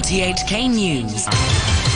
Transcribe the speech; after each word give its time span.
RTHK 0.00 0.70
News. 0.70 1.89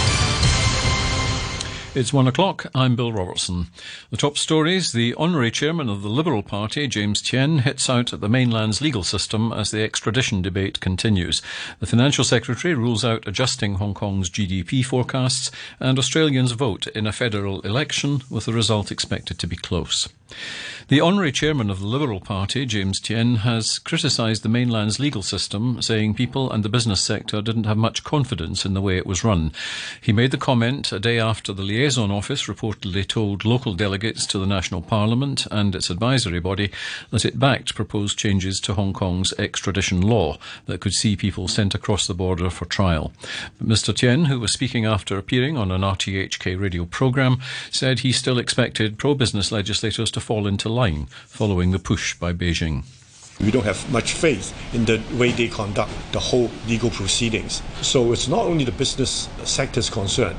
It's 1.94 2.12
one 2.12 2.26
o'clock. 2.26 2.66
I'm 2.74 2.96
Bill 2.96 3.12
Robertson. 3.12 3.68
The 4.10 4.16
top 4.16 4.36
stories 4.36 4.90
the 4.90 5.14
honorary 5.14 5.52
chairman 5.52 5.88
of 5.88 6.02
the 6.02 6.08
Liberal 6.08 6.42
Party, 6.42 6.88
James 6.88 7.22
Tien, 7.22 7.58
hits 7.58 7.88
out 7.88 8.12
at 8.12 8.20
the 8.20 8.28
mainland's 8.28 8.80
legal 8.80 9.04
system 9.04 9.52
as 9.52 9.70
the 9.70 9.84
extradition 9.84 10.42
debate 10.42 10.80
continues. 10.80 11.40
The 11.78 11.86
financial 11.86 12.24
secretary 12.24 12.74
rules 12.74 13.04
out 13.04 13.28
adjusting 13.28 13.76
Hong 13.76 13.94
Kong's 13.94 14.28
GDP 14.28 14.84
forecasts, 14.84 15.52
and 15.78 15.96
Australians 15.96 16.50
vote 16.50 16.88
in 16.88 17.06
a 17.06 17.12
federal 17.12 17.60
election, 17.60 18.22
with 18.28 18.46
the 18.46 18.52
result 18.52 18.90
expected 18.90 19.38
to 19.38 19.46
be 19.46 19.54
close. 19.54 20.08
The 20.88 21.00
honorary 21.00 21.30
chairman 21.30 21.70
of 21.70 21.78
the 21.78 21.86
Liberal 21.86 22.18
Party, 22.18 22.66
James 22.66 22.98
Tien, 22.98 23.36
has 23.36 23.78
criticised 23.78 24.42
the 24.42 24.48
mainland's 24.48 24.98
legal 24.98 25.22
system, 25.22 25.80
saying 25.80 26.14
people 26.14 26.50
and 26.50 26.64
the 26.64 26.68
business 26.68 27.00
sector 27.00 27.40
didn't 27.40 27.64
have 27.64 27.76
much 27.76 28.02
confidence 28.02 28.66
in 28.66 28.74
the 28.74 28.80
way 28.80 28.96
it 28.96 29.06
was 29.06 29.22
run. 29.22 29.52
He 30.00 30.12
made 30.12 30.32
the 30.32 30.36
comment 30.36 30.90
a 30.90 30.98
day 30.98 31.20
after 31.20 31.52
the 31.52 31.62
liaison 31.62 31.83
office 31.84 32.46
reportedly 32.46 33.06
told 33.06 33.44
local 33.44 33.74
delegates 33.74 34.24
to 34.24 34.38
the 34.38 34.46
National 34.46 34.80
Parliament 34.80 35.46
and 35.50 35.74
its 35.74 35.90
advisory 35.90 36.40
body 36.40 36.70
that 37.10 37.26
it 37.26 37.38
backed 37.38 37.74
proposed 37.74 38.18
changes 38.18 38.58
to 38.60 38.72
Hong 38.72 38.94
Kong's 38.94 39.34
extradition 39.38 40.00
law 40.00 40.38
that 40.64 40.80
could 40.80 40.94
see 40.94 41.14
people 41.14 41.46
sent 41.46 41.74
across 41.74 42.06
the 42.06 42.14
border 42.14 42.48
for 42.48 42.64
trial. 42.64 43.12
But 43.58 43.68
Mr. 43.68 43.94
Tien, 43.94 44.24
who 44.24 44.40
was 44.40 44.50
speaking 44.50 44.86
after 44.86 45.18
appearing 45.18 45.58
on 45.58 45.70
an 45.70 45.82
RTHK 45.82 46.58
radio 46.58 46.86
programme, 46.86 47.38
said 47.70 47.98
he 47.98 48.12
still 48.12 48.38
expected 48.38 48.96
pro 48.96 49.14
business 49.14 49.52
legislators 49.52 50.10
to 50.12 50.20
fall 50.20 50.46
into 50.46 50.70
line 50.70 51.06
following 51.26 51.72
the 51.72 51.78
push 51.78 52.14
by 52.14 52.32
Beijing. 52.32 52.84
We 53.40 53.50
don't 53.50 53.64
have 53.64 53.90
much 53.90 54.12
faith 54.12 54.54
in 54.74 54.84
the 54.84 55.02
way 55.18 55.32
they 55.32 55.48
conduct 55.48 55.90
the 56.12 56.20
whole 56.20 56.50
legal 56.68 56.90
proceedings. 56.90 57.62
So 57.82 58.12
it's 58.12 58.28
not 58.28 58.46
only 58.46 58.64
the 58.64 58.72
business 58.72 59.28
sector's 59.42 59.90
concern, 59.90 60.36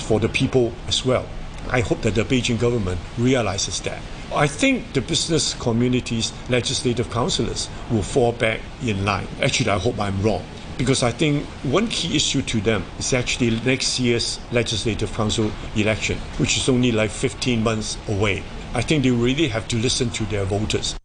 for 0.00 0.20
the 0.20 0.28
people 0.28 0.72
as 0.88 1.04
well. 1.04 1.26
I 1.68 1.80
hope 1.80 2.02
that 2.02 2.14
the 2.14 2.24
Beijing 2.24 2.58
government 2.58 3.00
realizes 3.18 3.80
that. 3.82 4.00
I 4.34 4.46
think 4.46 4.92
the 4.92 5.00
business 5.00 5.54
community's 5.54 6.32
legislative 6.48 7.10
councillors 7.10 7.68
will 7.90 8.02
fall 8.02 8.32
back 8.32 8.60
in 8.82 9.04
line. 9.04 9.26
Actually, 9.42 9.70
I 9.70 9.78
hope 9.78 9.98
I'm 9.98 10.20
wrong. 10.22 10.44
Because 10.78 11.02
I 11.02 11.10
think 11.10 11.44
one 11.64 11.88
key 11.88 12.16
issue 12.16 12.42
to 12.42 12.60
them 12.60 12.84
is 12.98 13.12
actually 13.12 13.50
next 13.66 14.00
year's 14.00 14.40
Legislative 14.50 15.12
Council 15.12 15.50
election, 15.76 16.16
which 16.38 16.56
is 16.56 16.68
only 16.68 16.90
like 16.92 17.10
15 17.10 17.62
months 17.62 17.98
away. 18.08 18.42
I 18.72 18.82
think 18.82 19.02
they 19.02 19.10
really 19.10 19.48
have 19.48 19.68
to 19.68 19.76
listen 19.76 20.10
to 20.10 20.24
their 20.26 20.44
voters. 20.44 20.99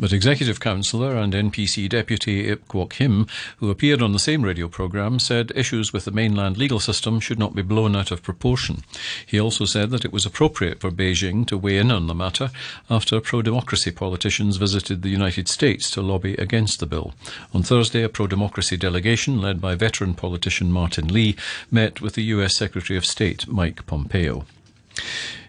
But 0.00 0.12
Executive 0.12 0.60
Councillor 0.60 1.16
and 1.16 1.32
NPC 1.32 1.88
Deputy 1.88 2.46
Ip 2.46 2.68
Kwok 2.68 2.92
Him, 2.92 3.26
who 3.56 3.68
appeared 3.68 4.00
on 4.00 4.12
the 4.12 4.20
same 4.20 4.42
radio 4.42 4.68
programme, 4.68 5.18
said 5.18 5.50
issues 5.56 5.92
with 5.92 6.04
the 6.04 6.12
mainland 6.12 6.56
legal 6.56 6.78
system 6.78 7.18
should 7.18 7.38
not 7.38 7.56
be 7.56 7.62
blown 7.62 7.96
out 7.96 8.12
of 8.12 8.22
proportion. 8.22 8.84
He 9.26 9.40
also 9.40 9.64
said 9.64 9.90
that 9.90 10.04
it 10.04 10.12
was 10.12 10.24
appropriate 10.24 10.78
for 10.78 10.92
Beijing 10.92 11.44
to 11.48 11.58
weigh 11.58 11.78
in 11.78 11.90
on 11.90 12.06
the 12.06 12.14
matter 12.14 12.52
after 12.88 13.20
pro 13.20 13.42
democracy 13.42 13.90
politicians 13.90 14.56
visited 14.56 15.02
the 15.02 15.08
United 15.08 15.48
States 15.48 15.90
to 15.90 16.00
lobby 16.00 16.34
against 16.34 16.78
the 16.78 16.86
bill. 16.86 17.12
On 17.52 17.64
Thursday, 17.64 18.04
a 18.04 18.08
pro 18.08 18.28
democracy 18.28 18.76
delegation 18.76 19.40
led 19.40 19.60
by 19.60 19.74
veteran 19.74 20.14
politician 20.14 20.70
Martin 20.70 21.08
Lee 21.08 21.34
met 21.72 22.00
with 22.00 22.14
the 22.14 22.24
US 22.34 22.54
Secretary 22.54 22.96
of 22.96 23.04
State 23.04 23.48
Mike 23.48 23.84
Pompeo. 23.86 24.46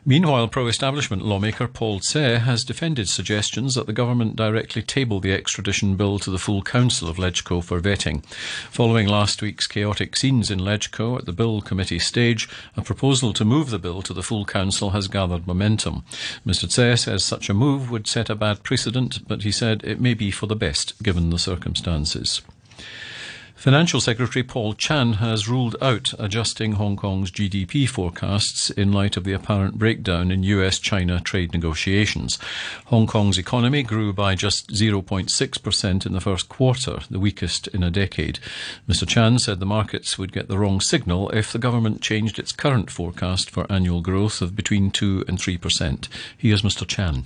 Meanwhile, 0.05 0.47
pro 0.47 0.67
establishment 0.67 1.23
lawmaker 1.23 1.67
Paul 1.67 1.99
Tse 1.99 2.39
has 2.39 2.63
defended 2.63 3.09
suggestions 3.09 3.75
that 3.75 3.85
the 3.85 3.93
government 3.93 4.35
directly 4.35 4.81
table 4.81 5.19
the 5.19 5.33
extradition 5.33 5.95
bill 5.95 6.17
to 6.19 6.31
the 6.31 6.39
full 6.39 6.61
council 6.61 7.09
of 7.09 7.17
LegCo 7.17 7.63
for 7.63 7.79
vetting. 7.79 8.25
Following 8.71 9.07
last 9.07 9.41
week's 9.41 9.67
chaotic 9.67 10.15
scenes 10.15 10.49
in 10.49 10.59
LegCo 10.59 11.19
at 11.19 11.25
the 11.25 11.33
bill 11.33 11.61
committee 11.61 11.99
stage, 11.99 12.49
a 12.77 12.81
proposal 12.81 13.33
to 13.33 13.45
move 13.45 13.69
the 13.69 13.77
bill 13.77 14.01
to 14.01 14.13
the 14.13 14.23
full 14.23 14.45
council 14.45 14.91
has 14.91 15.07
gathered 15.07 15.45
momentum. 15.45 16.03
Mr. 16.45 16.67
Tse 16.67 17.03
says 17.03 17.23
such 17.23 17.49
a 17.49 17.53
move 17.53 17.91
would 17.91 18.07
set 18.07 18.29
a 18.29 18.35
bad 18.35 18.63
precedent, 18.63 19.27
but 19.27 19.43
he 19.43 19.51
said 19.51 19.83
it 19.83 20.01
may 20.01 20.13
be 20.13 20.31
for 20.31 20.47
the 20.47 20.55
best 20.55 21.01
given 21.03 21.29
the 21.29 21.37
circumstances. 21.37 22.41
Financial 23.59 23.99
Secretary 23.99 24.41
Paul 24.41 24.73
Chan 24.73 25.13
has 25.15 25.49
ruled 25.49 25.75
out 25.81 26.13
adjusting 26.17 26.71
Hong 26.71 26.95
Kong's 26.95 27.29
GDP 27.29 27.89
forecasts 27.89 28.69
in 28.69 28.93
light 28.93 29.17
of 29.17 29.25
the 29.25 29.33
apparent 29.33 29.77
breakdown 29.77 30.31
in 30.31 30.43
US 30.43 30.79
China 30.79 31.19
trade 31.19 31.51
negotiations. 31.51 32.39
Hong 32.85 33.05
Kong's 33.05 33.37
economy 33.37 33.83
grew 33.83 34.13
by 34.13 34.33
just 34.33 34.69
0.6% 34.69 36.05
in 36.05 36.13
the 36.13 36.21
first 36.21 36.47
quarter, 36.47 36.99
the 37.11 37.19
weakest 37.19 37.67
in 37.67 37.83
a 37.83 37.91
decade. 37.91 38.39
Mr. 38.87 39.05
Chan 39.05 39.39
said 39.39 39.59
the 39.59 39.65
markets 39.65 40.17
would 40.17 40.31
get 40.31 40.47
the 40.47 40.57
wrong 40.57 40.79
signal 40.79 41.29
if 41.31 41.51
the 41.51 41.59
government 41.59 42.01
changed 42.01 42.39
its 42.39 42.53
current 42.53 42.89
forecast 42.89 43.49
for 43.49 43.69
annual 43.69 43.99
growth 43.99 44.41
of 44.41 44.55
between 44.55 44.89
2 44.89 45.25
and 45.27 45.37
3%. 45.37 46.07
Here's 46.37 46.61
Mr. 46.61 46.87
Chan. 46.87 47.25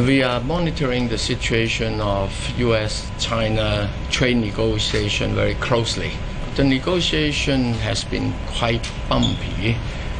We 0.00 0.24
are 0.24 0.40
monitoring 0.40 1.06
the 1.06 1.18
situation 1.18 2.00
of 2.00 2.32
US 2.58 3.08
China 3.20 3.88
trade 4.10 4.38
negotiation 4.38 5.36
very 5.36 5.54
closely. 5.54 6.10
The 6.56 6.64
negotiation 6.64 7.74
has 7.74 8.02
been 8.02 8.34
quite 8.58 8.90
bumpy, 9.08 9.76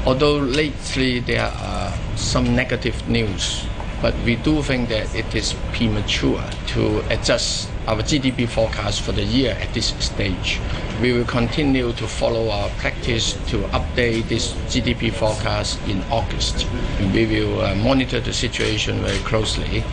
although 0.07 0.39
lately 0.39 1.19
there 1.19 1.51
are 1.59 1.93
some 2.15 2.55
negative 2.55 3.09
news. 3.09 3.67
But 4.01 4.15
we 4.25 4.37
do 4.37 4.63
think 4.63 4.89
that 4.91 5.15
it 5.15 5.35
is 5.35 5.55
premature 5.73 6.43
to 6.69 7.01
adjust 7.11 7.71
our 7.87 8.03
GDP 8.03 8.49
forecast 8.49 9.03
for 9.03 9.13
the 9.13 9.25
year 9.25 9.57
at 9.61 9.73
this 9.75 9.95
stage. 9.99 10.61
We 11.01 11.13
will 11.13 11.25
continue 11.25 11.93
to 11.93 12.07
follow 12.07 12.49
our 12.51 12.69
practice 12.79 13.35
to 13.51 13.59
update 13.73 14.29
this 14.29 14.53
GDP 14.73 15.13
forecast 15.13 15.81
in 15.89 16.03
August. 16.11 16.67
We 17.13 17.27
will 17.27 17.61
uh, 17.61 17.75
monitor 17.75 18.21
the 18.21 18.33
situation 18.33 19.01
very 19.03 19.19
closely. 19.19 19.85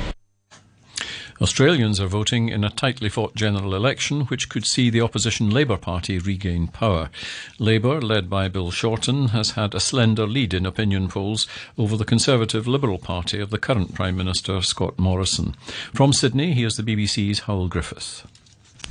Australians 1.42 2.00
are 2.00 2.06
voting 2.06 2.50
in 2.50 2.64
a 2.64 2.70
tightly 2.70 3.10
fought 3.10 3.34
general 3.34 3.74
election 3.74 4.22
which 4.26 4.48
could 4.48 4.64
see 4.64 4.92
the 4.92 5.02
opposition 5.02 5.50
Labour 5.50 5.76
Party 5.76 6.20
regain 6.20 6.68
power. 6.68 7.10
Labour, 7.58 8.00
led 8.00 8.30
by 8.30 8.48
Bill 8.48 8.70
Shorten, 8.70 9.30
has 9.30 9.52
had 9.52 9.74
a 9.74 9.80
slender 9.80 10.28
lead 10.28 10.54
in 10.54 10.68
opinion 10.68 11.08
polls 11.08 11.48
over 11.80 11.98
the 11.98 12.06
Conservative 12.06 12.68
Liberal 12.68 13.00
Party 13.00 13.40
of 13.40 13.50
the 13.50 13.58
current 13.58 13.96
Prime 13.96 14.16
Minister 14.16 14.62
Scott 14.62 15.00
Morrison. 15.00 15.56
From 15.96 16.14
Sydney, 16.14 16.54
here's 16.54 16.78
the 16.78 16.84
BBC's 16.84 17.42
Hywel 17.42 17.70
Griffith. 17.70 18.28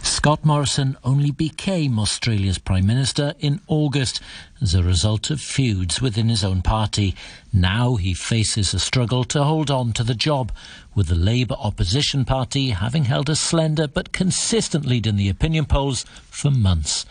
Scott 0.02 0.44
Morrison 0.44 0.96
only 1.04 1.30
became 1.30 1.98
Australia's 1.98 2.58
Prime 2.58 2.86
Minister 2.86 3.34
in 3.38 3.60
August 3.66 4.20
as 4.60 4.74
a 4.74 4.82
result 4.82 5.30
of 5.30 5.40
feuds 5.40 6.00
within 6.00 6.28
his 6.28 6.42
own 6.42 6.62
party. 6.62 7.14
Now 7.52 7.96
he 7.96 8.14
faces 8.14 8.72
a 8.72 8.78
struggle 8.78 9.24
to 9.24 9.44
hold 9.44 9.70
on 9.70 9.92
to 9.92 10.04
the 10.04 10.14
job, 10.14 10.52
with 10.94 11.08
the 11.08 11.14
Labour 11.14 11.56
opposition 11.58 12.24
party 12.24 12.70
having 12.70 13.04
held 13.04 13.28
a 13.28 13.36
slender 13.36 13.86
but 13.86 14.12
consistent 14.12 14.86
lead 14.86 15.06
in 15.06 15.16
the 15.16 15.28
opinion 15.28 15.66
polls 15.66 16.04
for 16.30 16.50
months. 16.50 17.04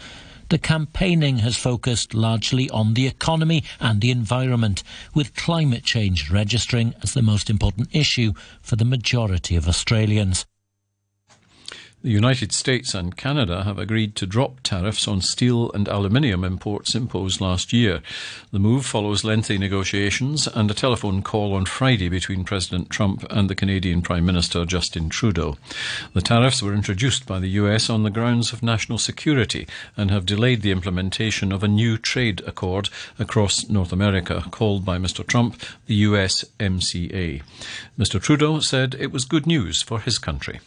The 0.49 0.57
campaigning 0.57 1.39
has 1.39 1.57
focused 1.57 2.15
largely 2.15 2.71
on 2.71 2.95
the 2.95 3.05
economy 3.05 3.63
and 3.79 4.01
the 4.01 4.09
environment, 4.09 4.81
with 5.13 5.35
climate 5.35 5.83
change 5.83 6.31
registering 6.31 6.95
as 7.03 7.13
the 7.13 7.21
most 7.21 7.51
important 7.51 7.89
issue 7.91 8.33
for 8.61 8.75
the 8.75 8.85
majority 8.85 9.55
of 9.55 9.67
Australians. 9.67 10.45
The 12.01 12.11
United 12.11 12.53
States 12.53 12.93
and 12.93 13.17
Canada 13.17 13.65
have 13.65 13.77
agreed 13.77 14.15
to 14.15 14.25
drop 14.25 14.61
tariffs 14.63 15.05
on 15.05 15.19
steel 15.19 15.69
and 15.73 15.85
aluminium 15.89 16.45
imports 16.45 16.95
imposed 16.95 17.41
last 17.41 17.73
year. 17.73 18.01
The 18.53 18.59
move 18.59 18.85
follows 18.85 19.25
lengthy 19.25 19.57
negotiations 19.57 20.47
and 20.47 20.71
a 20.71 20.73
telephone 20.73 21.21
call 21.21 21.53
on 21.53 21.65
Friday 21.65 22.07
between 22.07 22.45
President 22.45 22.89
Trump 22.89 23.25
and 23.29 23.49
the 23.49 23.55
Canadian 23.55 24.01
Prime 24.01 24.25
Minister 24.25 24.63
Justin 24.63 25.09
Trudeau. 25.09 25.57
The 26.13 26.21
tariffs 26.21 26.63
were 26.63 26.73
introduced 26.73 27.25
by 27.25 27.37
the 27.39 27.49
US 27.49 27.89
on 27.89 28.03
the 28.03 28.09
grounds 28.09 28.53
of 28.53 28.63
national 28.63 28.97
security 28.97 29.67
and 29.97 30.09
have 30.09 30.25
delayed 30.25 30.61
the 30.61 30.71
implementation 30.71 31.51
of 31.51 31.63
a 31.63 31.67
new 31.67 31.97
trade 31.97 32.41
accord 32.47 32.89
across 33.19 33.67
North 33.67 33.91
America 33.91 34.45
called 34.51 34.85
by 34.85 34.97
Mr. 34.97 35.27
Trump 35.27 35.61
the 35.85 36.01
USMCA. 36.05 37.41
Mr. 37.99 38.21
Trudeau 38.21 38.61
said 38.61 38.95
it 38.97 39.11
was 39.11 39.25
good 39.25 39.45
news 39.45 39.81
for 39.81 39.99
his 39.99 40.17
country. 40.17 40.61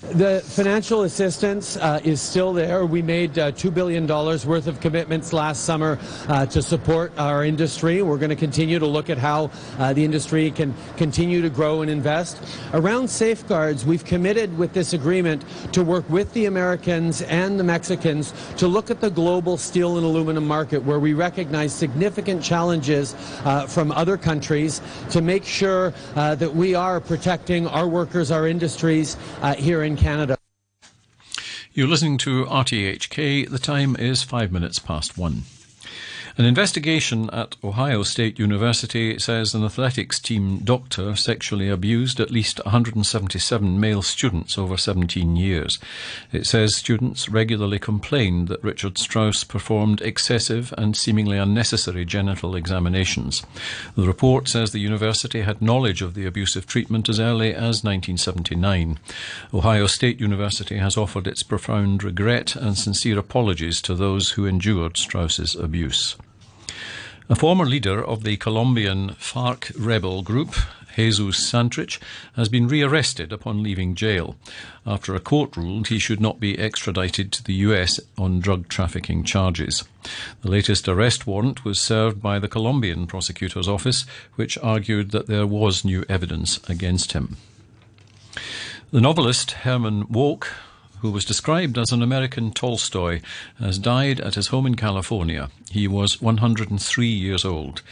The 0.00 0.42
financial 0.46 1.02
assistance 1.02 1.76
uh, 1.76 1.98
is 2.04 2.20
still 2.20 2.52
there. 2.52 2.86
We 2.86 3.02
made 3.02 3.36
uh, 3.36 3.50
$2 3.50 3.74
billion 3.74 4.06
worth 4.06 4.68
of 4.68 4.78
commitments 4.78 5.32
last 5.32 5.64
summer 5.64 5.98
uh, 6.28 6.46
to 6.46 6.62
support 6.62 7.12
our 7.18 7.44
industry. 7.44 8.00
We're 8.02 8.16
going 8.16 8.30
to 8.30 8.36
continue 8.36 8.78
to 8.78 8.86
look 8.86 9.10
at 9.10 9.18
how 9.18 9.50
uh, 9.76 9.92
the 9.94 10.04
industry 10.04 10.52
can 10.52 10.72
continue 10.96 11.42
to 11.42 11.50
grow 11.50 11.82
and 11.82 11.90
invest. 11.90 12.40
Around 12.74 13.08
safeguards, 13.10 13.84
we've 13.84 14.04
committed 14.04 14.56
with 14.56 14.72
this 14.72 14.92
agreement 14.92 15.44
to 15.72 15.82
work 15.82 16.08
with 16.08 16.32
the 16.32 16.46
Americans 16.46 17.22
and 17.22 17.58
the 17.58 17.64
Mexicans 17.64 18.32
to 18.56 18.68
look 18.68 18.92
at 18.92 19.00
the 19.00 19.10
global 19.10 19.56
steel 19.56 19.96
and 19.96 20.06
aluminum 20.06 20.46
market 20.46 20.84
where 20.84 21.00
we 21.00 21.12
recognize 21.12 21.74
significant 21.74 22.40
challenges 22.40 23.16
uh, 23.44 23.66
from 23.66 23.90
other 23.90 24.16
countries 24.16 24.80
to 25.10 25.20
make 25.20 25.44
sure 25.44 25.92
uh, 26.14 26.36
that 26.36 26.54
we 26.54 26.76
are 26.76 27.00
protecting 27.00 27.66
our 27.66 27.88
workers, 27.88 28.30
our 28.30 28.46
industries 28.46 29.16
here 29.56 29.82
in 29.82 29.87
in 29.88 29.96
Canada. 29.96 30.38
You're 31.72 31.88
listening 31.88 32.18
to 32.18 32.44
RTHK. 32.44 33.48
The 33.48 33.58
time 33.58 33.96
is 33.96 34.22
five 34.22 34.52
minutes 34.52 34.78
past 34.78 35.16
one. 35.16 35.44
An 36.38 36.44
investigation 36.44 37.28
at 37.30 37.56
Ohio 37.64 38.04
State 38.04 38.38
University 38.38 39.18
says 39.18 39.56
an 39.56 39.64
athletics 39.64 40.20
team 40.20 40.58
doctor 40.58 41.16
sexually 41.16 41.68
abused 41.68 42.20
at 42.20 42.30
least 42.30 42.60
177 42.64 43.80
male 43.80 44.02
students 44.02 44.56
over 44.56 44.76
17 44.76 45.34
years. 45.34 45.80
It 46.30 46.46
says 46.46 46.76
students 46.76 47.28
regularly 47.28 47.80
complained 47.80 48.46
that 48.46 48.62
Richard 48.62 48.98
Strauss 48.98 49.42
performed 49.42 50.00
excessive 50.00 50.72
and 50.78 50.96
seemingly 50.96 51.38
unnecessary 51.38 52.04
genital 52.04 52.54
examinations. 52.54 53.42
The 53.96 54.06
report 54.06 54.46
says 54.46 54.70
the 54.70 54.78
university 54.78 55.40
had 55.40 55.60
knowledge 55.60 56.02
of 56.02 56.14
the 56.14 56.24
abusive 56.24 56.68
treatment 56.68 57.08
as 57.08 57.18
early 57.18 57.48
as 57.48 57.82
1979. 57.82 59.00
Ohio 59.52 59.88
State 59.88 60.20
University 60.20 60.76
has 60.76 60.96
offered 60.96 61.26
its 61.26 61.42
profound 61.42 62.04
regret 62.04 62.54
and 62.54 62.78
sincere 62.78 63.18
apologies 63.18 63.82
to 63.82 63.96
those 63.96 64.30
who 64.30 64.46
endured 64.46 64.96
Strauss's 64.96 65.56
abuse. 65.56 66.14
A 67.30 67.36
former 67.36 67.66
leader 67.66 68.02
of 68.02 68.24
the 68.24 68.38
Colombian 68.38 69.10
FARC 69.10 69.70
rebel 69.78 70.22
group, 70.22 70.54
Jesus 70.96 71.36
Santrich, 71.36 71.98
has 72.36 72.48
been 72.48 72.66
rearrested 72.66 73.34
upon 73.34 73.62
leaving 73.62 73.94
jail 73.94 74.36
after 74.86 75.14
a 75.14 75.20
court 75.20 75.54
ruled 75.54 75.88
he 75.88 75.98
should 75.98 76.22
not 76.22 76.40
be 76.40 76.58
extradited 76.58 77.30
to 77.32 77.44
the 77.44 77.52
US 77.66 78.00
on 78.16 78.40
drug 78.40 78.68
trafficking 78.68 79.24
charges. 79.24 79.84
The 80.40 80.50
latest 80.50 80.88
arrest 80.88 81.26
warrant 81.26 81.66
was 81.66 81.78
served 81.78 82.22
by 82.22 82.38
the 82.38 82.48
Colombian 82.48 83.06
prosecutor's 83.06 83.68
office, 83.68 84.06
which 84.36 84.56
argued 84.62 85.10
that 85.10 85.26
there 85.26 85.46
was 85.46 85.84
new 85.84 86.06
evidence 86.08 86.66
against 86.66 87.12
him. 87.12 87.36
The 88.90 89.02
novelist 89.02 89.50
Herman 89.50 90.06
Wouk 90.06 90.48
who 91.00 91.10
was 91.10 91.24
described 91.24 91.78
as 91.78 91.92
an 91.92 92.02
American 92.02 92.52
Tolstoy, 92.52 93.20
has 93.58 93.78
died 93.78 94.20
at 94.20 94.34
his 94.34 94.48
home 94.48 94.66
in 94.66 94.74
California. 94.74 95.50
He 95.70 95.86
was 95.86 96.20
103 96.20 97.06
years 97.06 97.44
old. 97.44 97.82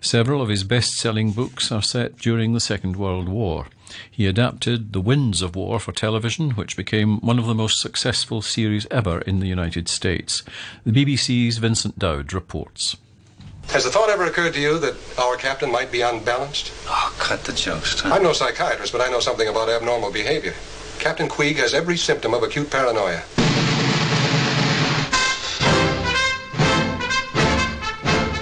Several 0.00 0.42
of 0.42 0.48
his 0.48 0.64
best 0.64 0.92
selling 0.94 1.32
books 1.32 1.70
are 1.70 1.82
set 1.82 2.16
during 2.18 2.52
the 2.52 2.60
Second 2.60 2.96
World 2.96 3.28
War. 3.28 3.66
He 4.10 4.26
adapted 4.26 4.92
The 4.92 5.00
Winds 5.00 5.42
of 5.42 5.56
War 5.56 5.80
for 5.80 5.92
television, 5.92 6.50
which 6.52 6.76
became 6.76 7.20
one 7.20 7.38
of 7.38 7.46
the 7.46 7.54
most 7.54 7.80
successful 7.80 8.42
series 8.42 8.86
ever 8.90 9.20
in 9.22 9.40
the 9.40 9.48
United 9.48 9.88
States. 9.88 10.42
The 10.84 10.92
BBC's 10.92 11.58
Vincent 11.58 11.98
Dowd 11.98 12.32
reports. 12.32 12.96
Has 13.68 13.84
the 13.84 13.90
thought 13.90 14.10
ever 14.10 14.24
occurred 14.24 14.54
to 14.54 14.60
you 14.60 14.78
that 14.80 14.96
our 15.18 15.36
captain 15.36 15.70
might 15.70 15.92
be 15.92 16.00
unbalanced? 16.00 16.72
Oh, 16.86 17.14
cut 17.18 17.44
the 17.44 17.52
jokes. 17.52 18.04
I'm 18.04 18.22
no 18.22 18.32
psychiatrist, 18.32 18.92
but 18.92 19.00
I 19.00 19.10
know 19.10 19.20
something 19.20 19.46
about 19.46 19.68
abnormal 19.68 20.10
behavior. 20.10 20.54
Captain 21.00 21.30
Queeg 21.30 21.56
has 21.56 21.72
every 21.72 21.96
symptom 21.96 22.34
of 22.34 22.42
acute 22.42 22.70
paranoia. 22.70 23.39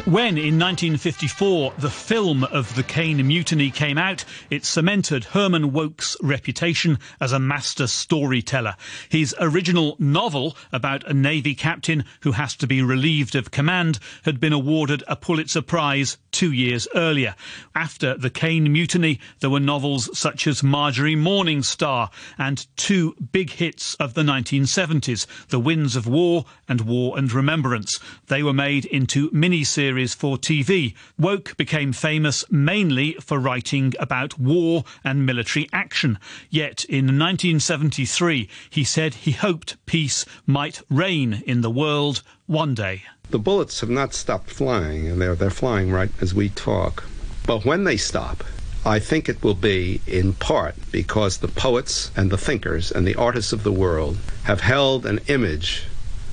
When 0.09 0.39
in 0.39 0.59
1954 0.59 1.75
the 1.77 1.91
film 1.91 2.43
of 2.45 2.75
the 2.77 2.83
Caine 2.83 3.27
Mutiny 3.27 3.71
came 3.71 3.99
out, 3.99 4.25
it 4.49 4.65
cemented 4.65 5.25
Herman 5.25 5.71
Wouk's 5.71 6.17
reputation 6.23 6.99
as 7.21 7.33
a 7.33 7.39
master 7.39 7.87
storyteller. 7.87 8.75
His 9.11 9.37
original 9.39 9.97
novel 9.99 10.57
about 10.73 11.07
a 11.07 11.13
Navy 11.13 11.55
captain 11.55 12.07
who 12.23 12.33
has 12.33 12.57
to 12.57 12.67
be 12.67 12.81
relieved 12.81 13.35
of 13.35 13.51
command 13.51 13.99
had 14.23 14.41
been 14.41 14.55
awarded 14.55 15.05
a 15.07 15.15
Pulitzer 15.15 15.61
Prize 15.61 16.17
two 16.31 16.53
years 16.53 16.89
earlier. 16.95 17.35
After 17.75 18.17
the 18.17 18.31
Caine 18.31 18.73
Mutiny, 18.73 19.21
there 19.41 19.51
were 19.51 19.61
novels 19.61 20.09
such 20.19 20.47
as 20.47 20.63
Marjorie 20.63 21.17
Morningstar 21.17 22.09
and 22.39 22.67
two 22.79 23.15
big 23.33 23.51
hits 23.51 23.93
of 23.97 24.15
the 24.15 24.23
1970s, 24.23 25.27
The 25.49 25.61
Winds 25.61 25.97
of 25.97 26.07
War 26.07 26.47
and 26.67 26.81
War 26.83 27.19
and 27.19 27.31
Remembrance. 27.31 27.99
They 28.29 28.43
were 28.43 28.55
made 28.55 28.87
into 28.87 29.29
mini-series 29.33 29.98
series 29.99 30.15
for 30.15 30.37
TV. 30.39 30.95
Wouk 31.19 31.57
became 31.57 31.93
famous 31.93 32.45
mainly 32.53 33.15
for 33.15 33.41
writing 33.41 33.95
about 33.99 34.39
war 34.39 34.85
and 35.03 35.27
military 35.27 35.69
action. 35.73 36.21
Yet 36.51 36.85
in 36.85 37.19
1973, 37.19 38.49
he 38.71 38.85
said 38.85 39.15
he 39.15 39.33
hoped 39.33 39.77
peace 39.87 40.25
might 40.47 40.83
reign 40.89 41.43
in 41.47 41.63
the 41.63 41.71
world 41.71 42.23
one 42.47 42.75
day. 42.77 43.03
The 43.31 43.41
bullets 43.41 43.81
have 43.81 43.91
not 43.91 44.15
stopped 44.15 44.51
flying, 44.51 45.09
and 45.09 45.21
they're, 45.21 45.35
they're 45.35 45.51
flying 45.51 45.91
right 45.91 46.13
as 46.21 46.33
we 46.33 46.49
talk. 46.51 47.03
But 47.45 47.65
when 47.65 47.83
they 47.83 47.97
stop, 47.97 48.45
I 48.87 49.01
think 49.01 49.29
it 49.29 49.43
will 49.43 49.55
be 49.55 50.01
in 50.07 50.35
part 50.35 50.77
because 50.93 51.39
the 51.39 51.49
poets 51.49 52.13
and 52.17 52.31
the 52.31 52.39
thinkers 52.39 52.93
and 52.93 53.05
the 53.05 53.17
artists 53.17 53.53
of 53.53 53.65
the 53.65 53.73
world 53.73 54.17
have 54.45 54.61
held 54.61 55.07
an 55.07 55.19
image 55.27 55.89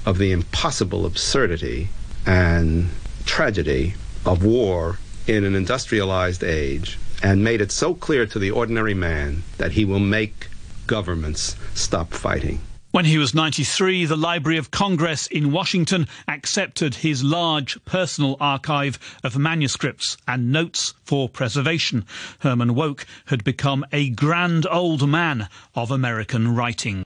of 0.06 0.20
the 0.20 0.32
impossible 0.32 1.04
absurdity 1.04 1.90
and 2.28 2.90
tragedy 3.26 3.96
of 4.26 4.44
war 4.44 5.00
in 5.28 5.44
an 5.44 5.56
industrialized 5.56 6.44
age 6.44 6.98
and 7.24 7.44
made 7.44 7.62
it 7.62 7.72
so 7.72 7.94
clear 7.94 8.26
to 8.26 8.40
the 8.40 8.52
ordinary 8.52 8.94
man 8.94 9.44
that 9.58 9.72
he 9.72 9.86
will 9.86 10.00
make 10.00 10.50
governments 10.88 11.56
stop 11.74 12.12
fighting. 12.12 12.60
When 12.92 13.04
he 13.04 13.18
was 13.18 13.36
93, 13.36 14.06
the 14.06 14.16
Library 14.16 14.58
of 14.58 14.72
Congress 14.72 15.28
in 15.28 15.52
Washington 15.52 16.08
accepted 16.30 16.96
his 16.96 17.26
large 17.26 17.84
personal 17.84 18.38
archive 18.40 18.98
of 19.22 19.38
manuscripts 19.38 20.16
and 20.30 20.50
notes 20.50 20.94
for 21.04 21.28
preservation. 21.28 22.06
Herman 22.40 22.74
Wouk 22.74 23.06
had 23.26 23.44
become 23.44 23.86
a 23.92 24.12
grand 24.12 24.66
old 24.72 25.10
man 25.10 25.50
of 25.76 25.92
American 25.92 26.56
writing. 26.56 27.04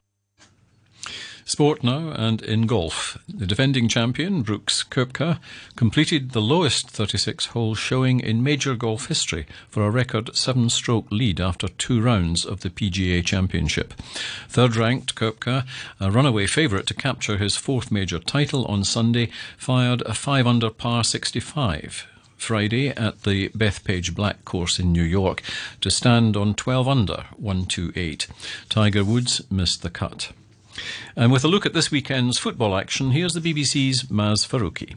Sport 1.50 1.84
now 1.84 2.12
and 2.12 2.44
in 2.44 2.68
golf. 2.68 3.18
The 3.28 3.48
defending 3.48 3.88
champion, 3.88 4.44
Brooks 4.44 4.84
Koepka, 4.84 5.40
completed 5.76 6.30
the 6.30 6.44
lowest 6.44 6.92
36 6.92 7.48
hole 7.48 7.74
showing 7.74 8.20
in 8.20 8.44
major 8.44 8.76
golf 8.76 9.08
history 9.08 9.48
for 9.68 9.84
a 9.84 9.90
record 9.90 10.36
seven 10.36 10.70
stroke 10.70 11.08
lead 11.10 11.42
after 11.42 11.68
two 11.68 12.02
rounds 12.02 12.46
of 12.46 12.60
the 12.60 12.70
PGA 12.70 13.26
Championship. 13.26 13.96
Third 14.48 14.76
ranked 14.76 15.16
Koepka, 15.16 15.66
a 16.00 16.12
runaway 16.12 16.46
favourite 16.46 16.86
to 16.86 16.94
capture 16.94 17.38
his 17.38 17.58
fourth 17.58 17.92
major 17.92 18.20
title 18.20 18.66
on 18.66 18.84
Sunday, 18.84 19.32
fired 19.58 20.04
a 20.04 20.14
5 20.14 20.46
under 20.46 20.70
par 20.70 21.04
65. 21.04 22.06
Friday 22.38 22.90
at 22.90 23.24
the 23.24 23.50
Bethpage 23.50 24.14
Black 24.14 24.46
course 24.46 24.78
in 24.78 24.94
New 24.94 25.02
York 25.02 25.42
to 25.82 25.90
stand 25.90 26.38
on 26.38 26.54
12 26.54 26.88
under 26.88 27.26
128. 27.38 28.28
Tiger 28.70 29.04
Woods 29.04 29.42
missed 29.50 29.82
the 29.82 29.90
cut. 29.90 30.32
And 31.16 31.32
with 31.32 31.44
a 31.44 31.48
look 31.48 31.66
at 31.66 31.74
this 31.74 31.92
weekend's 31.92 32.38
football 32.38 32.76
action, 32.76 33.12
here's 33.12 33.34
the 33.34 33.42
BBC's 33.42 34.04
Maz 34.04 34.48
Faruqi. 34.48 34.96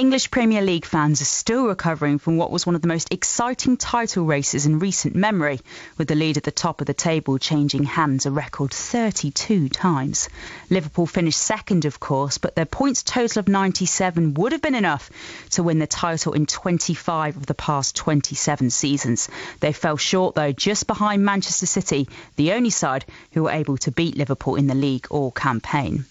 English 0.00 0.30
Premier 0.30 0.62
League 0.62 0.86
fans 0.86 1.20
are 1.20 1.26
still 1.26 1.66
recovering 1.66 2.18
from 2.18 2.38
what 2.38 2.50
was 2.50 2.64
one 2.64 2.74
of 2.74 2.80
the 2.80 2.88
most 2.88 3.12
exciting 3.12 3.76
title 3.76 4.24
races 4.24 4.64
in 4.64 4.78
recent 4.78 5.14
memory, 5.14 5.60
with 5.98 6.08
the 6.08 6.14
lead 6.14 6.38
at 6.38 6.42
the 6.42 6.50
top 6.50 6.80
of 6.80 6.86
the 6.86 6.94
table 6.94 7.36
changing 7.36 7.84
hands 7.84 8.24
a 8.24 8.30
record 8.30 8.72
32 8.72 9.68
times. 9.68 10.30
Liverpool 10.70 11.04
finished 11.04 11.38
second, 11.38 11.84
of 11.84 12.00
course, 12.00 12.38
but 12.38 12.54
their 12.54 12.64
points 12.64 13.02
total 13.02 13.40
of 13.40 13.48
97 13.48 14.32
would 14.32 14.52
have 14.52 14.62
been 14.62 14.74
enough 14.74 15.10
to 15.50 15.62
win 15.62 15.78
the 15.78 15.86
title 15.86 16.32
in 16.32 16.46
25 16.46 17.36
of 17.36 17.44
the 17.44 17.52
past 17.52 17.94
27 17.94 18.70
seasons. 18.70 19.28
They 19.60 19.74
fell 19.74 19.98
short, 19.98 20.34
though, 20.34 20.52
just 20.52 20.86
behind 20.86 21.26
Manchester 21.26 21.66
City, 21.66 22.08
the 22.36 22.52
only 22.52 22.70
side 22.70 23.04
who 23.32 23.42
were 23.42 23.50
able 23.50 23.76
to 23.76 23.92
beat 23.92 24.16
Liverpool 24.16 24.56
in 24.56 24.66
the 24.66 24.74
league 24.74 25.08
all 25.10 25.30
campaign. 25.30 26.06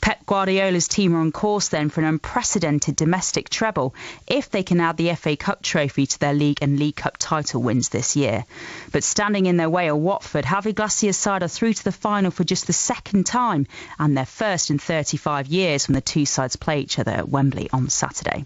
Pep 0.00 0.24
Guardiola's 0.26 0.88
team 0.88 1.14
are 1.14 1.20
on 1.20 1.32
course 1.32 1.68
then 1.68 1.88
for 1.88 2.00
an 2.00 2.06
unprecedented 2.06 2.96
domestic 2.96 3.48
treble 3.48 3.94
if 4.26 4.50
they 4.50 4.62
can 4.62 4.80
add 4.80 4.96
the 4.96 5.14
FA 5.14 5.36
Cup 5.36 5.62
trophy 5.62 6.06
to 6.06 6.18
their 6.18 6.34
league 6.34 6.58
and 6.62 6.78
League 6.78 6.96
Cup 6.96 7.16
title 7.18 7.62
wins 7.62 7.88
this 7.88 8.16
year. 8.16 8.44
But 8.92 9.04
standing 9.04 9.46
in 9.46 9.56
their 9.56 9.70
way 9.70 9.88
are 9.88 9.96
Watford. 9.96 10.44
Javi 10.44 10.74
Gracia's 10.74 11.16
side 11.16 11.42
are 11.42 11.48
through 11.48 11.74
to 11.74 11.84
the 11.84 11.92
final 11.92 12.30
for 12.30 12.44
just 12.44 12.66
the 12.66 12.72
second 12.72 13.24
time 13.26 13.66
and 13.98 14.16
their 14.16 14.26
first 14.26 14.70
in 14.70 14.78
35 14.78 15.48
years 15.48 15.88
when 15.88 15.94
the 15.94 16.00
two 16.00 16.26
sides 16.26 16.56
play 16.56 16.80
each 16.80 16.98
other 16.98 17.12
at 17.12 17.28
Wembley 17.28 17.68
on 17.72 17.88
Saturday. 17.88 18.44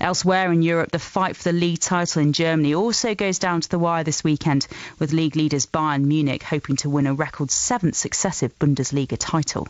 Elsewhere 0.00 0.52
in 0.52 0.62
Europe, 0.62 0.90
the 0.90 0.98
fight 0.98 1.36
for 1.36 1.44
the 1.44 1.52
league 1.52 1.80
title 1.80 2.20
in 2.22 2.32
Germany 2.32 2.74
also 2.74 3.14
goes 3.14 3.38
down 3.38 3.60
to 3.60 3.68
the 3.68 3.78
wire 3.78 4.04
this 4.04 4.24
weekend, 4.24 4.66
with 4.98 5.12
league 5.12 5.36
leaders 5.36 5.66
Bayern 5.66 6.04
Munich 6.04 6.42
hoping 6.42 6.76
to 6.76 6.90
win 6.90 7.06
a 7.06 7.14
record 7.14 7.50
seventh 7.50 7.96
successive 7.96 8.58
Bundesliga 8.58 9.16
title. 9.18 9.68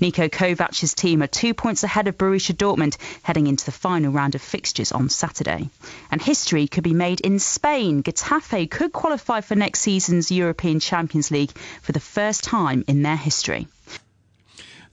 Niko 0.00 0.28
Kovac's 0.28 0.94
team 0.94 1.22
are 1.22 1.26
two 1.26 1.54
points 1.54 1.84
ahead 1.84 2.08
of 2.08 2.18
Borussia 2.18 2.54
Dortmund 2.56 2.96
heading 3.22 3.46
into 3.46 3.64
the 3.64 3.72
final 3.72 4.12
round 4.12 4.34
of 4.34 4.42
fixtures 4.42 4.92
on 4.92 5.08
Saturday. 5.08 5.70
And 6.10 6.20
history 6.20 6.66
could 6.66 6.84
be 6.84 6.94
made 6.94 7.20
in 7.20 7.38
Spain. 7.38 8.02
Getafe 8.02 8.70
could 8.70 8.92
qualify 8.92 9.40
for 9.40 9.54
next 9.54 9.80
season's 9.80 10.30
European 10.30 10.80
Champions 10.80 11.30
League 11.30 11.56
for 11.82 11.92
the 11.92 12.00
first 12.00 12.44
time 12.44 12.84
in 12.86 13.02
their 13.02 13.16
history. 13.16 13.68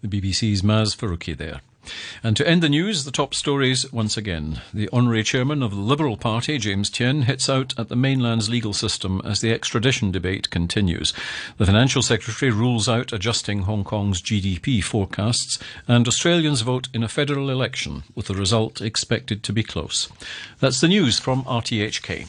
The 0.01 0.07
BBC's 0.07 0.61
Maz 0.61 0.95
Faruqi 0.95 1.37
there. 1.37 1.61
And 2.23 2.37
to 2.37 2.47
end 2.47 2.63
the 2.63 2.69
news, 2.69 3.03
the 3.03 3.11
top 3.11 3.33
stories 3.33 3.91
once 3.91 4.17
again. 4.17 4.61
The 4.73 4.89
honorary 4.93 5.23
chairman 5.23 5.61
of 5.61 5.71
the 5.71 5.81
Liberal 5.81 6.17
Party, 6.17 6.57
James 6.57 6.89
Tien, 6.89 7.23
hits 7.23 7.49
out 7.49 7.77
at 7.77 7.89
the 7.89 7.95
mainland's 7.95 8.49
legal 8.49 8.73
system 8.73 9.21
as 9.25 9.41
the 9.41 9.51
extradition 9.51 10.11
debate 10.11 10.49
continues. 10.49 11.13
The 11.57 11.65
financial 11.65 12.01
secretary 12.01 12.51
rules 12.51 12.87
out 12.87 13.13
adjusting 13.13 13.63
Hong 13.63 13.83
Kong's 13.83 14.21
GDP 14.21 14.83
forecasts, 14.83 15.59
and 15.87 16.07
Australians 16.07 16.61
vote 16.61 16.87
in 16.93 17.03
a 17.03 17.09
federal 17.09 17.49
election, 17.49 18.03
with 18.15 18.27
the 18.27 18.35
result 18.35 18.81
expected 18.81 19.43
to 19.43 19.53
be 19.53 19.63
close. 19.63 20.09
That's 20.59 20.81
the 20.81 20.87
news 20.87 21.19
from 21.19 21.43
RTHK. 21.43 22.27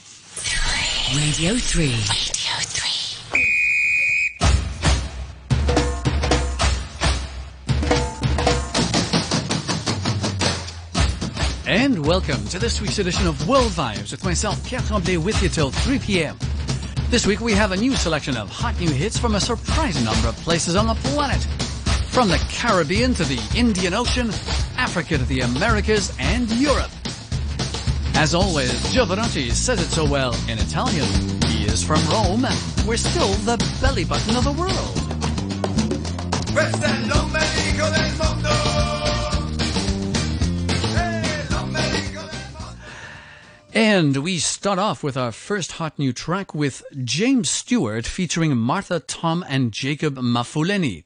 Radio 1.17 1.57
3. 1.57 1.87
Radio 1.87 1.97
3. 1.97 2.94
And 11.75 12.07
welcome 12.07 12.47
to 12.51 12.61
this 12.61 12.81
week's 12.81 13.01
edition 13.01 13.27
of 13.27 13.49
World 13.49 13.73
Vibes 13.73 14.13
with 14.13 14.23
myself, 14.23 14.65
Pierre 14.65 14.81
Tremblay, 14.83 15.17
with 15.17 15.43
you 15.43 15.49
till 15.49 15.73
3 15.73 15.99
p.m. 15.99 16.39
This 17.11 17.27
week 17.27 17.41
we 17.41 17.51
have 17.51 17.73
a 17.73 17.77
new 17.77 17.97
selection 17.97 18.37
of 18.37 18.49
hot 18.49 18.79
new 18.79 18.89
hits 18.89 19.19
from 19.19 19.35
a 19.35 19.41
surprising 19.41 20.05
number 20.05 20.29
of 20.29 20.37
places 20.37 20.77
on 20.77 20.87
the 20.87 20.95
planet. 20.95 21.43
From 22.11 22.29
the 22.29 22.39
Caribbean 22.49 23.13
to 23.15 23.25
the 23.25 23.41
Indian 23.59 23.93
Ocean, 23.93 24.31
Africa 24.77 25.19
to 25.19 25.25
the 25.25 25.41
Americas, 25.41 26.17
and 26.21 26.49
Europe. 26.53 26.93
As 28.15 28.37
always, 28.37 28.71
Jovanotti 28.95 29.51
says 29.51 29.81
it 29.81 29.93
so 29.93 30.09
well 30.09 30.33
in 30.49 30.61
Italian. 30.61 31.09
He 31.49 31.65
is 31.65 31.83
from 31.83 31.99
Rome. 32.09 32.47
We're 32.87 32.97
still 32.97 33.33
the 33.43 33.57
belly 33.81 34.05
button 34.05 34.37
of 34.37 34.45
the 34.45 34.53
world. 34.53 35.05
And 43.75 44.19
we 44.19 44.39
start 44.39 44.79
off 44.79 45.03
with 45.03 45.17
our 45.17 45.33
first 45.33 45.73
hot 45.73 45.99
new 45.99 46.13
track 46.13 46.55
with 46.55 46.85
James 47.03 47.51
Stewart 47.51 48.07
featuring 48.07 48.57
Martha 48.57 49.01
Tom 49.01 49.45
and 49.49 49.73
Jacob 49.73 50.15
Mafuleni. 50.15 51.03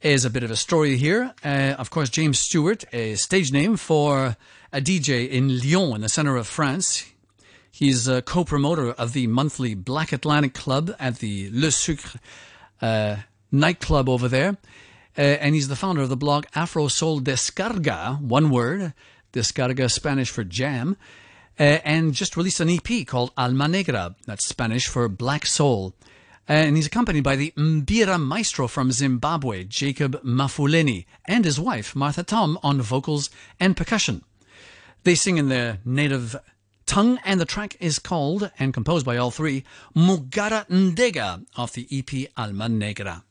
Is 0.00 0.24
a 0.24 0.30
bit 0.30 0.42
of 0.42 0.50
a 0.50 0.56
story 0.56 0.96
here. 0.96 1.34
Uh, 1.44 1.74
of 1.76 1.90
course, 1.90 2.08
James 2.08 2.38
Stewart, 2.38 2.86
a 2.94 3.16
stage 3.16 3.52
name 3.52 3.76
for 3.76 4.38
a 4.72 4.80
DJ 4.80 5.28
in 5.28 5.60
Lyon, 5.60 5.96
in 5.96 6.00
the 6.00 6.08
center 6.08 6.36
of 6.36 6.46
France. 6.46 7.04
He's 7.70 8.08
a 8.08 8.22
co-promoter 8.22 8.92
of 8.92 9.12
the 9.12 9.26
monthly 9.26 9.74
Black 9.74 10.10
Atlantic 10.10 10.54
Club 10.54 10.90
at 10.98 11.18
the 11.18 11.50
Le 11.52 11.70
Sucre 11.70 12.18
uh, 12.80 13.16
nightclub 13.52 14.08
over 14.08 14.26
there. 14.26 14.56
Uh, 15.18 15.20
and 15.20 15.54
he's 15.54 15.68
the 15.68 15.76
founder 15.76 16.00
of 16.00 16.08
the 16.08 16.16
blog 16.16 16.46
Afro 16.54 16.88
Soul 16.88 17.20
Descarga, 17.20 18.22
one 18.22 18.48
word, 18.48 18.94
Descarga 19.34 19.90
Spanish 19.90 20.30
for 20.30 20.44
jam 20.44 20.96
Uh, 21.58 21.78
and 21.84 22.14
just 22.14 22.36
released 22.36 22.60
an 22.60 22.68
EP 22.68 23.06
called 23.06 23.32
Alma 23.36 23.68
Negra. 23.68 24.16
That's 24.26 24.46
Spanish 24.46 24.88
for 24.88 25.08
Black 25.08 25.46
Soul. 25.46 25.94
Uh, 26.48 26.52
and 26.52 26.76
he's 26.76 26.86
accompanied 26.86 27.24
by 27.24 27.36
the 27.36 27.52
Mbira 27.56 28.20
maestro 28.20 28.68
from 28.68 28.92
Zimbabwe, 28.92 29.64
Jacob 29.64 30.22
Mafuleni, 30.22 31.06
and 31.26 31.44
his 31.44 31.58
wife, 31.58 31.96
Martha 31.96 32.22
Tom, 32.22 32.58
on 32.62 32.82
vocals 32.82 33.30
and 33.58 33.76
percussion. 33.76 34.22
They 35.04 35.14
sing 35.14 35.38
in 35.38 35.48
their 35.48 35.78
native 35.84 36.36
tongue, 36.86 37.18
and 37.24 37.40
the 37.40 37.46
track 37.46 37.76
is 37.80 37.98
called, 37.98 38.50
and 38.58 38.74
composed 38.74 39.06
by 39.06 39.16
all 39.16 39.30
three, 39.30 39.64
Mugara 39.96 40.66
Ndega, 40.68 41.46
off 41.56 41.72
the 41.72 41.88
EP 41.90 42.30
Alma 42.36 42.68
Negra. 42.68 43.24